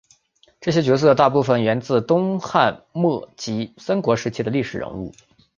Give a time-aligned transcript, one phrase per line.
[0.59, 5.13] 这些角色大部份源自东汉末及三国时期的历史人物。